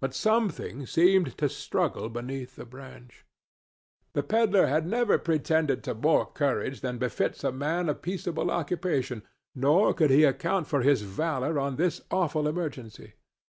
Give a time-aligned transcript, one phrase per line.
[0.00, 3.26] But something seemed to struggle beneath the branch.
[4.14, 9.24] The pedler had never pretended to more courage than befits a man of peaceable occupation,
[9.54, 13.12] nor could he account for his valor on this awful emergency.